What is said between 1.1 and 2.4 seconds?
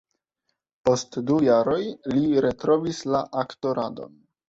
du jaroj, li